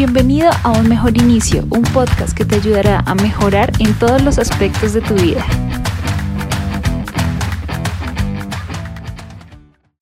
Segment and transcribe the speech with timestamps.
[0.00, 4.38] Bienvenido a Un Mejor Inicio, un podcast que te ayudará a mejorar en todos los
[4.38, 5.44] aspectos de tu vida.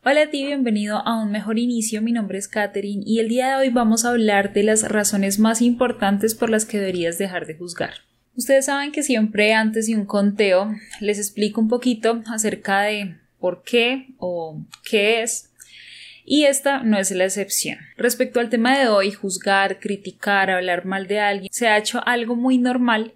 [0.04, 3.48] Hola a ti, bienvenido a Un Mejor Inicio, mi nombre es Katherine y el día
[3.48, 7.46] de hoy vamos a hablar de las razones más importantes por las que deberías dejar
[7.46, 7.94] de juzgar.
[8.36, 13.64] Ustedes saben que siempre antes de un conteo les explico un poquito acerca de por
[13.64, 15.47] qué o qué es
[16.28, 17.78] y esta no es la excepción.
[17.96, 22.36] Respecto al tema de hoy, juzgar, criticar, hablar mal de alguien, se ha hecho algo
[22.36, 23.14] muy normal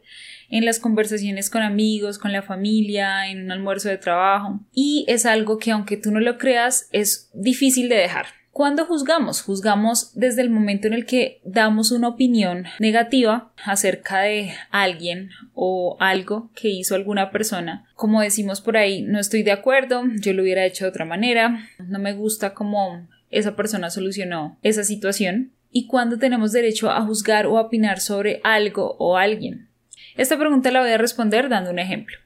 [0.48, 5.26] en las conversaciones con amigos, con la familia, en un almuerzo de trabajo, y es
[5.26, 8.26] algo que aunque tú no lo creas, es difícil de dejar.
[8.52, 9.40] ¿Cuándo juzgamos?
[9.40, 15.96] Juzgamos desde el momento en el que damos una opinión negativa acerca de alguien o
[16.00, 17.88] algo que hizo alguna persona.
[17.94, 21.66] Como decimos por ahí, no estoy de acuerdo, yo lo hubiera hecho de otra manera,
[21.78, 25.52] no me gusta cómo esa persona solucionó esa situación.
[25.70, 29.70] ¿Y cuándo tenemos derecho a juzgar o opinar sobre algo o alguien?
[30.14, 32.18] Esta pregunta la voy a responder dando un ejemplo.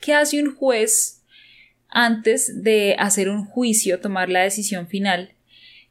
[0.00, 1.22] ¿Qué hace un juez
[1.90, 5.34] antes de hacer un juicio, tomar la decisión final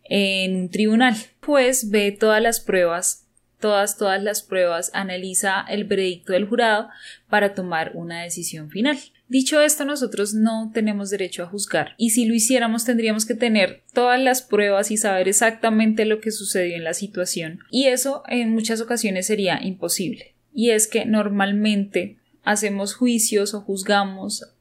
[0.06, 1.16] en un tribunal.
[1.40, 3.26] Pues ve todas las pruebas,
[3.60, 6.90] todas, todas las pruebas, analiza el veredicto del jurado
[7.30, 8.98] para tomar una decisión final.
[9.30, 13.82] Dicho esto, nosotros no tenemos derecho a juzgar y si lo hiciéramos tendríamos que tener
[13.94, 18.52] todas las pruebas y saber exactamente lo que sucedió en la situación y eso en
[18.52, 20.36] muchas ocasiones sería imposible.
[20.54, 24.54] Y es que normalmente hacemos juicios o juzgamos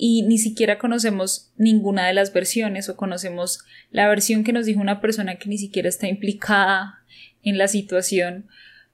[0.00, 4.80] y ni siquiera conocemos ninguna de las versiones o conocemos la versión que nos dijo
[4.80, 7.00] una persona que ni siquiera está implicada
[7.42, 8.46] en la situación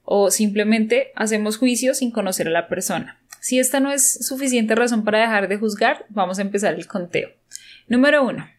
[0.03, 3.19] o simplemente hacemos juicios sin conocer a la persona.
[3.39, 7.29] Si esta no es suficiente razón para dejar de juzgar, vamos a empezar el conteo.
[7.87, 8.49] Número uno.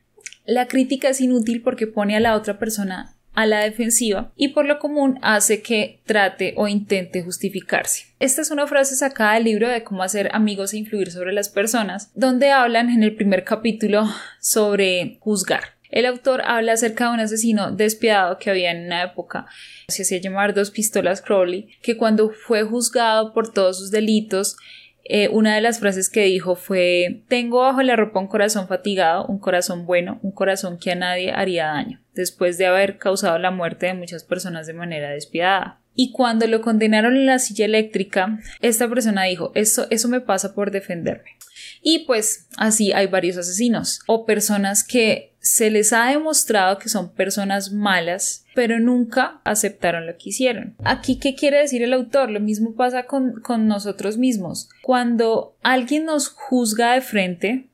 [0.45, 4.67] La crítica es inútil porque pone a la otra persona a la defensiva y por
[4.67, 8.07] lo común hace que trate o intente justificarse.
[8.19, 11.49] Esta es una frase sacada del libro de cómo hacer amigos e influir sobre las
[11.49, 14.07] personas, donde hablan en el primer capítulo
[14.41, 15.77] sobre juzgar.
[15.91, 19.47] El autor habla acerca de un asesino despiadado que había en una época,
[19.87, 24.57] se hacía llamar dos pistolas Crowley, que cuando fue juzgado por todos sus delitos,
[25.05, 29.25] eh, una de las frases que dijo fue Tengo bajo la ropa un corazón fatigado,
[29.27, 33.53] un corazón bueno, un corazón que a nadie haría daño, después de haber causado la
[33.53, 35.81] muerte de muchas personas de manera despiadada.
[35.95, 40.55] Y cuando lo condenaron en la silla eléctrica, esta persona dijo eso, eso me pasa
[40.55, 41.37] por defenderme.
[41.81, 47.13] Y pues así hay varios asesinos o personas que se les ha demostrado que son
[47.13, 50.75] personas malas, pero nunca aceptaron lo que hicieron.
[50.83, 52.31] Aquí, ¿qué quiere decir el autor?
[52.31, 54.69] Lo mismo pasa con, con nosotros mismos.
[54.83, 57.69] Cuando alguien nos juzga de frente,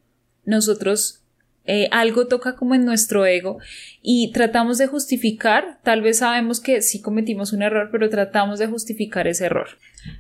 [0.45, 1.22] nosotros
[1.65, 3.59] eh, algo toca como en nuestro ego
[4.03, 8.67] y tratamos de justificar, tal vez sabemos que sí cometimos un error, pero tratamos de
[8.67, 9.69] justificar ese error.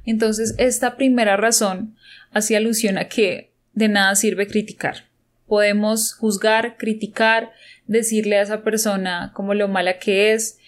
[0.06, 1.96] Entonces, esta primera razón
[2.30, 5.08] hace alusión a que de nada sirve criticar.
[5.46, 7.50] Podemos juzgar, criticar,
[7.86, 10.58] decirle a esa persona como lo mala que es,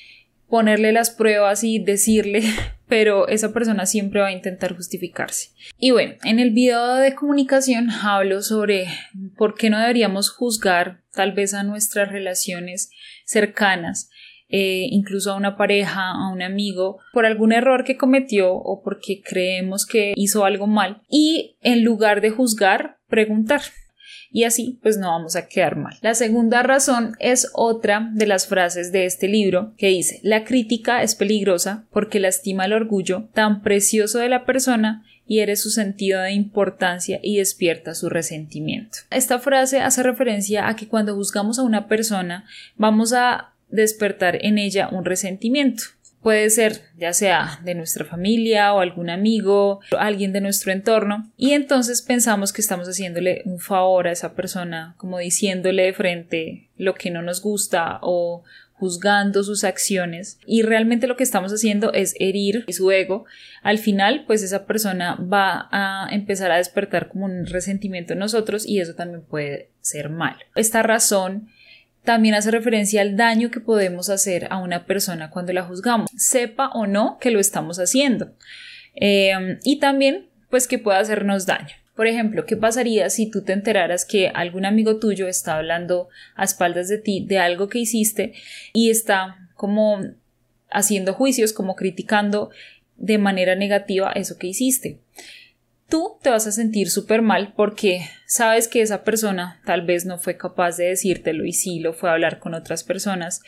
[0.49, 2.43] ponerle las pruebas y decirle,
[2.89, 5.51] pero esa persona siempre va a intentar justificarse.
[5.79, 8.87] Y bueno, en el video de comunicación hablo sobre
[9.37, 12.91] por qué no deberíamos juzgar tal vez a nuestras relaciones
[13.25, 14.11] cercanas,
[14.49, 19.23] eh, incluso a una pareja, a un amigo, por algún error que cometió o porque
[19.23, 21.03] creemos que hizo algo mal.
[21.09, 23.63] Y en lugar de juzgar, preguntar
[24.35, 25.97] y así pues no vamos a quedar mal.
[26.03, 31.03] La segunda razón es otra de las frases de este libro que dice la crítica
[31.03, 36.21] es peligrosa porque lastima el orgullo tan precioso de la persona y eres su sentido
[36.21, 38.99] de importancia y despierta su resentimiento.
[39.11, 42.45] Esta frase hace referencia a que cuando juzgamos a una persona
[42.77, 45.85] vamos a despertar en ella un resentimiento
[46.25, 51.51] puede ser ya sea de nuestra familia o algún amigo, alguien de nuestro entorno, y
[51.51, 56.95] entonces pensamos que estamos haciéndole un favor a esa persona, como diciéndole de frente lo
[56.95, 58.43] que no nos gusta o
[58.73, 60.39] juzgando sus acciones.
[60.47, 63.27] Y realmente lo que estamos haciendo es herir su ego.
[63.63, 68.67] Al final pues esa persona va a empezar a despertar como un resentimiento en nosotros
[68.67, 70.39] y eso también puede ser malo.
[70.55, 71.49] Esta razón
[72.05, 76.69] también hace referencia al daño que podemos hacer a una persona cuando la juzgamos, sepa
[76.75, 78.33] o no que lo estamos haciendo.
[78.95, 81.75] Em, y también, pues, que pueda hacernos daño.
[81.97, 86.45] Por ejemplo, ¿qué pasaría si tú te enteraras que algún amigo tuyo está hablando a
[86.45, 88.35] espaldas de ti de algo que hiciste
[88.73, 90.01] y está como
[90.71, 92.51] haciendo juicios, como criticando
[92.97, 94.99] de manera negativa eso que hiciste?
[95.89, 100.19] Tú te vas a sentir súper mal porque sabes que esa persona tal vez no
[100.19, 103.43] fue capaz de decírtelo y sí lo fue a hablar con otras personas.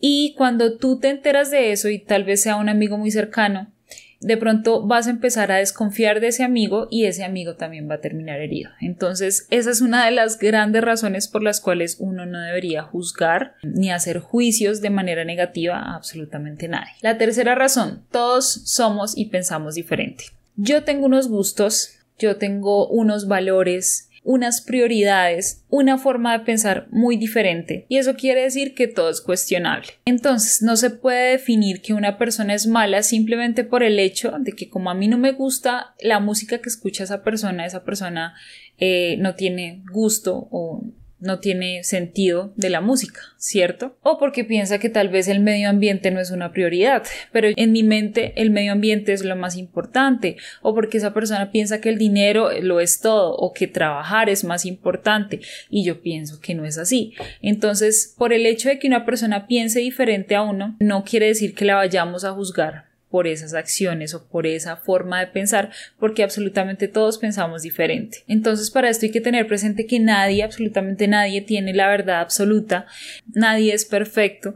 [0.00, 3.72] Y cuando tú te enteras de eso y tal vez sea un amigo muy cercano,
[4.20, 7.96] de pronto vas a empezar a desconfiar de ese amigo y ese amigo también va
[7.96, 8.70] a terminar herido.
[8.80, 13.54] Entonces, esa es una de las grandes razones por las cuales uno no debería juzgar
[13.62, 16.92] ni hacer juicios de manera negativa a absolutamente nadie.
[17.00, 20.24] La tercera razón, todos somos y pensamos diferente.
[20.60, 27.16] Yo tengo unos gustos, yo tengo unos valores, unas prioridades, una forma de pensar muy
[27.16, 29.92] diferente y eso quiere decir que todo es cuestionable.
[30.04, 34.50] Entonces no se puede definir que una persona es mala simplemente por el hecho de
[34.52, 38.34] que como a mí no me gusta la música que escucha esa persona, esa persona
[38.78, 40.82] eh, no tiene gusto o
[41.20, 43.96] no tiene sentido de la música, ¿cierto?
[44.02, 47.72] O porque piensa que tal vez el medio ambiente no es una prioridad, pero en
[47.72, 51.88] mi mente el medio ambiente es lo más importante, o porque esa persona piensa que
[51.88, 56.54] el dinero lo es todo, o que trabajar es más importante, y yo pienso que
[56.54, 57.14] no es así.
[57.42, 61.54] Entonces, por el hecho de que una persona piense diferente a uno, no quiere decir
[61.54, 66.22] que la vayamos a juzgar por esas acciones o por esa forma de pensar, porque
[66.22, 68.24] absolutamente todos pensamos diferente.
[68.26, 72.86] Entonces, para esto hay que tener presente que nadie, absolutamente nadie tiene la verdad absoluta,
[73.34, 74.54] nadie es perfecto.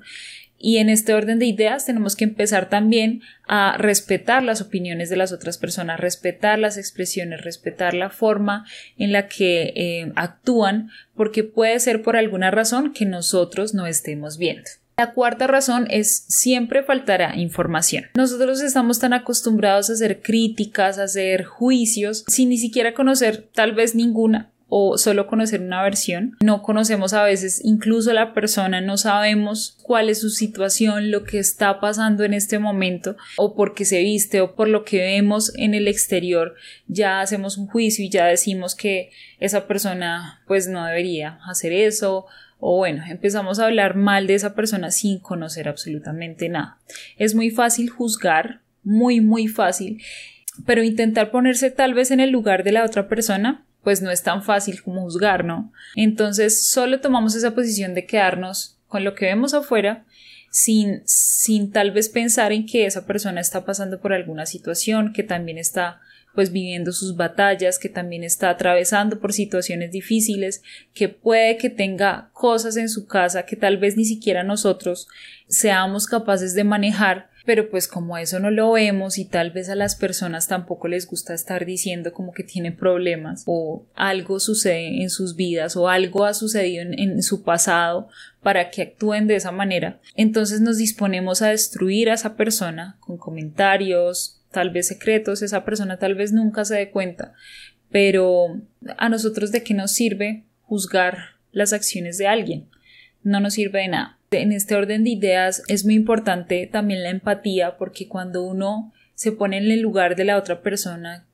[0.64, 5.16] Y en este orden de ideas tenemos que empezar también a respetar las opiniones de
[5.16, 8.64] las otras personas, respetar las expresiones, respetar la forma
[8.96, 14.38] en la que eh, actúan, porque puede ser por alguna razón que nosotros no estemos
[14.38, 14.70] viendo.
[14.96, 18.04] La cuarta razón es siempre faltará información.
[18.14, 23.72] Nosotros estamos tan acostumbrados a hacer críticas, a hacer juicios, sin ni siquiera conocer tal
[23.72, 26.34] vez ninguna o solo conocer una versión.
[26.40, 31.38] No conocemos a veces incluso la persona, no sabemos cuál es su situación, lo que
[31.38, 35.52] está pasando en este momento o por qué se viste o por lo que vemos
[35.56, 36.54] en el exterior.
[36.86, 39.10] Ya hacemos un juicio y ya decimos que
[39.40, 42.24] esa persona pues no debería hacer eso
[42.64, 46.78] o bueno, empezamos a hablar mal de esa persona sin conocer absolutamente nada.
[47.16, 50.00] Es muy fácil juzgar, muy, muy fácil,
[50.64, 54.22] pero intentar ponerse tal vez en el lugar de la otra persona, pues no es
[54.22, 55.72] tan fácil como juzgar, ¿no?
[55.96, 60.04] Entonces solo tomamos esa posición de quedarnos con lo que vemos afuera
[60.52, 65.24] sin, sin tal vez pensar en que esa persona está pasando por alguna situación, que
[65.24, 66.00] también está
[66.34, 70.62] pues viviendo sus batallas, que también está atravesando por situaciones difíciles,
[70.94, 75.08] que puede que tenga cosas en su casa que tal vez ni siquiera nosotros
[75.48, 79.74] seamos capaces de manejar, pero pues como eso no lo vemos y tal vez a
[79.74, 85.10] las personas tampoco les gusta estar diciendo como que tienen problemas o algo sucede en
[85.10, 88.08] sus vidas o algo ha sucedido en su pasado
[88.42, 93.16] para que actúen de esa manera, entonces nos disponemos a destruir a esa persona con
[93.16, 97.32] comentarios, tal vez secretos, esa persona tal vez nunca se dé cuenta,
[97.90, 98.60] pero
[98.98, 101.18] a nosotros de qué nos sirve juzgar
[101.50, 102.68] las acciones de alguien,
[103.22, 104.18] no nos sirve de nada.
[104.30, 109.32] En este orden de ideas es muy importante también la empatía porque cuando uno se
[109.32, 111.26] pone en el lugar de la otra persona,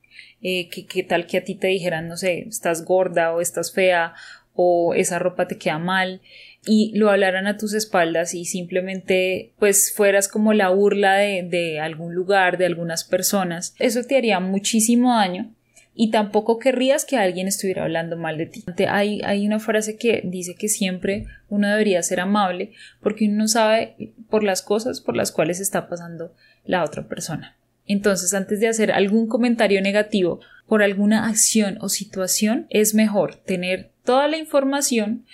[0.43, 4.15] eh, que, tal que a ti te dijeran, no sé, estás gorda o estás fea
[4.55, 6.21] o esa ropa te queda mal,
[6.67, 11.81] y lo hablaran a tus espaldas y simplemente pues fueras como la burla de, de
[11.81, 15.55] algún lugar, de algunas personas, eso te haría muchísimo daño
[16.01, 18.65] y tampoco querrías que alguien estuviera hablando mal de ti.
[18.89, 22.71] Hay, hay una frase que dice que siempre uno debería ser amable
[23.01, 26.33] porque uno no sabe por las cosas por las cuales está pasando
[26.65, 27.57] la otra persona.
[27.85, 30.39] Entonces, antes de hacer algún comentario negativo
[30.69, 35.25] por alguna acción o situación, es mejor tener toda la información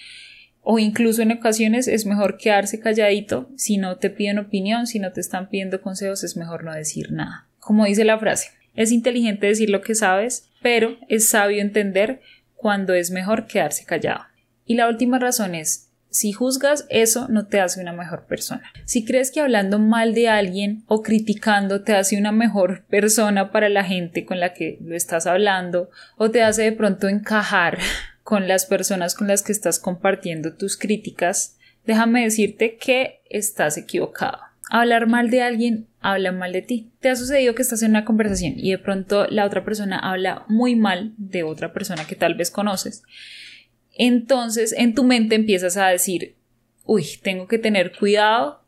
[0.64, 5.12] o incluso en ocasiones es mejor quedarse calladito si no te piden opinión, si no
[5.12, 7.46] te están pidiendo consejos, es mejor no decir nada.
[7.60, 12.20] Como dice la frase, es inteligente decir lo que sabes, pero es sabio entender
[12.54, 14.24] cuando es mejor quedarse callado.
[14.64, 18.62] Y la última razón es, si juzgas, eso no te hace una mejor persona.
[18.84, 23.68] Si crees que hablando mal de alguien o criticando te hace una mejor persona para
[23.68, 27.78] la gente con la que lo estás hablando o te hace de pronto encajar
[28.24, 34.38] con las personas con las que estás compartiendo tus críticas, déjame decirte que estás equivocado.
[34.70, 36.90] Hablar mal de alguien habla mal de ti.
[37.00, 40.46] Te ha sucedido que estás en una conversación y de pronto la otra persona habla
[40.48, 43.02] muy mal de otra persona que tal vez conoces.
[43.92, 46.34] Entonces en tu mente empiezas a decir,
[46.84, 48.63] uy, tengo que tener cuidado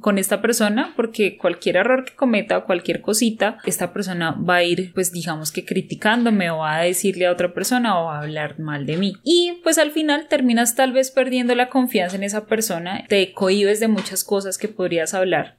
[0.00, 4.64] con esta persona porque cualquier error que cometa o cualquier cosita, esta persona va a
[4.64, 8.22] ir pues digamos que criticándome o va a decirle a otra persona o va a
[8.22, 9.16] hablar mal de mí.
[9.22, 13.80] Y pues al final terminas tal vez perdiendo la confianza en esa persona, te cohibes
[13.80, 15.58] de muchas cosas que podrías hablar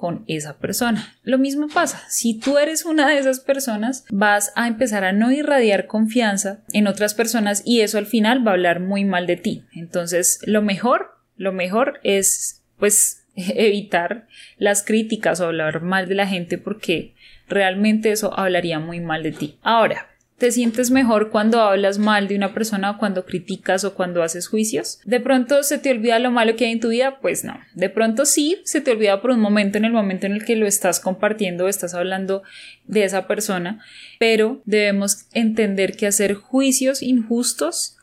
[0.00, 1.14] con esa persona.
[1.24, 5.30] Lo mismo pasa, si tú eres una de esas personas, vas a empezar a no
[5.30, 9.36] irradiar confianza en otras personas y eso al final va a hablar muy mal de
[9.36, 9.64] ti.
[9.74, 13.19] Entonces, lo mejor, lo mejor es pues
[13.54, 14.26] evitar
[14.58, 17.14] las críticas o hablar mal de la gente porque
[17.48, 19.58] realmente eso hablaría muy mal de ti.
[19.62, 24.22] Ahora, ¿Te sientes mejor cuando hablas mal de una persona o cuando criticas o cuando
[24.22, 24.98] haces juicios?
[25.04, 27.18] ¿De pronto se te olvida lo malo que hay en tu vida?
[27.20, 27.60] Pues no.
[27.74, 30.56] De pronto sí, se te olvida por un momento en el momento en el que
[30.56, 32.42] lo estás compartiendo o estás hablando
[32.86, 33.84] de esa persona,
[34.18, 37.98] pero debemos entender que hacer juicios injustos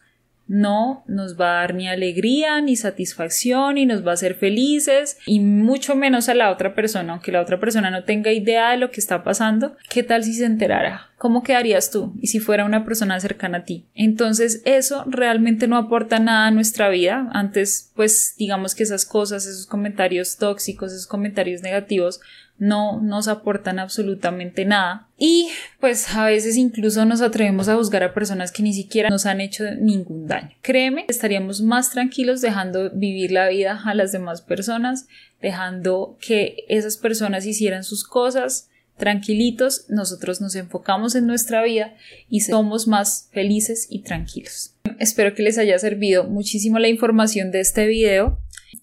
[0.48, 5.18] no nos va a dar ni alegría, ni satisfacción, ni nos va a hacer felices,
[5.26, 8.78] y mucho menos a la otra persona, aunque la otra persona no tenga idea de
[8.78, 9.76] lo que está pasando.
[9.90, 11.10] ¿Qué tal si se enterara?
[11.18, 12.14] ¿Cómo quedarías tú?
[12.22, 13.86] Y si fuera una persona cercana a ti.
[13.96, 17.28] Entonces, eso realmente no aporta nada a nuestra vida.
[17.34, 22.22] Antes, pues, digamos que esas cosas, esos comentarios tóxicos, esos comentarios negativos,
[22.60, 25.08] no nos aportan absolutamente nada.
[25.18, 25.50] Y
[25.80, 29.42] pues a veces incluso nos atrevemos a juzgar a personas que ni siquiera nos han
[29.42, 30.52] hecho ningún daño.
[30.62, 35.08] Créeme, estaríamos más tranquilos dejando vivir la vida a las demás personas,
[35.42, 41.96] dejando que esas personas hicieran sus cosas tranquilitos, nosotros nos enfocamos en nuestra vida
[42.30, 44.74] y somos más felices y tranquilos.
[45.00, 48.40] Espero que les haya servido muchísimo la información de este video.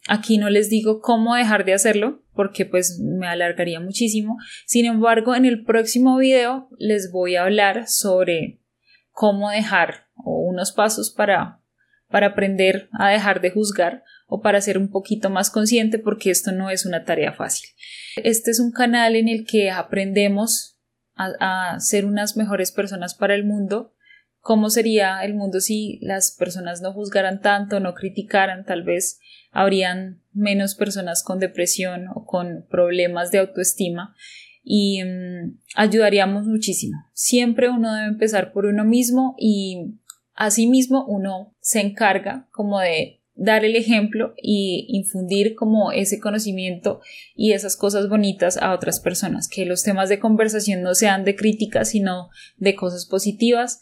[0.09, 4.37] Aquí no les digo cómo dejar de hacerlo porque pues me alargaría muchísimo.
[4.67, 8.61] Sin embargo, en el próximo video les voy a hablar sobre
[9.11, 11.61] cómo dejar o unos pasos para
[12.09, 16.53] para aprender a dejar de juzgar o para ser un poquito más consciente porque esto
[16.53, 17.71] no es una tarea fácil.
[18.17, 20.79] Este es un canal en el que aprendemos
[21.17, 23.94] a, a ser unas mejores personas para el mundo
[24.45, 29.19] cómo sería el mundo si las personas no juzgaran tanto, no criticaran, tal vez
[29.51, 34.15] habrían menos personas con depresión o con problemas de autoestima.
[34.63, 36.99] Y mm, ayudaríamos muchísimo.
[37.15, 39.95] Siempre uno debe empezar por uno mismo y
[40.35, 47.01] asimismo uno se encarga como de dar el ejemplo y infundir como ese conocimiento
[47.35, 51.35] y esas cosas bonitas a otras personas, que los temas de conversación no sean de
[51.35, 53.81] crítica, sino de cosas positivas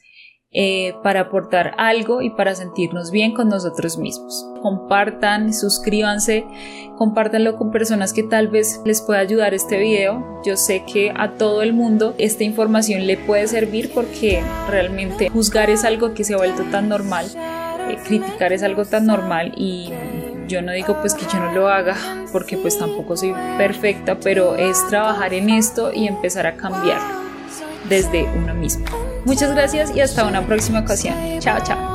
[0.55, 4.47] eh, para aportar algo y para sentirnos bien con nosotros mismos.
[4.61, 6.45] Compartan, suscríbanse,
[6.99, 10.43] compártanlo con personas que tal vez les pueda ayudar este video.
[10.45, 15.71] Yo sé que a todo el mundo esta información le puede servir porque realmente juzgar
[15.71, 17.25] es algo que se ha vuelto tan normal,
[17.89, 19.91] eh, criticar es algo tan normal y
[20.49, 21.97] yo no digo pues que yo no lo haga
[22.31, 27.23] porque pues tampoco soy perfecta, pero es trabajar en esto y empezar a cambiarlo
[27.89, 28.85] desde uno mismo.
[29.25, 31.15] Muchas gracias y hasta una próxima ocasión.
[31.41, 31.92] Chao, chao.